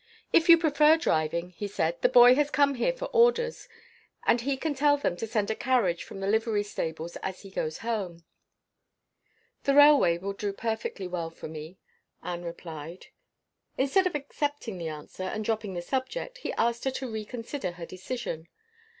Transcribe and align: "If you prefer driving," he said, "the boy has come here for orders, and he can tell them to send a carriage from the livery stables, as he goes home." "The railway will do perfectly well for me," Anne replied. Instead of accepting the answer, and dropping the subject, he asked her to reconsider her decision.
"If 0.33 0.49
you 0.49 0.57
prefer 0.57 0.97
driving," 0.97 1.51
he 1.51 1.67
said, 1.67 2.01
"the 2.01 2.09
boy 2.09 2.33
has 2.33 2.49
come 2.49 2.73
here 2.73 2.91
for 2.91 3.05
orders, 3.13 3.69
and 4.25 4.41
he 4.41 4.57
can 4.57 4.73
tell 4.73 4.97
them 4.97 5.15
to 5.17 5.27
send 5.27 5.51
a 5.51 5.55
carriage 5.55 6.03
from 6.03 6.21
the 6.21 6.25
livery 6.27 6.63
stables, 6.63 7.17
as 7.17 7.41
he 7.43 7.51
goes 7.51 7.77
home." 7.85 8.23
"The 9.61 9.75
railway 9.75 10.17
will 10.17 10.33
do 10.33 10.53
perfectly 10.53 11.07
well 11.07 11.29
for 11.29 11.47
me," 11.47 11.77
Anne 12.23 12.43
replied. 12.43 13.09
Instead 13.77 14.07
of 14.07 14.15
accepting 14.15 14.79
the 14.79 14.87
answer, 14.89 15.21
and 15.21 15.45
dropping 15.45 15.75
the 15.75 15.83
subject, 15.83 16.39
he 16.39 16.51
asked 16.53 16.85
her 16.85 16.91
to 16.97 17.07
reconsider 17.11 17.73
her 17.73 17.85
decision. 17.85 18.47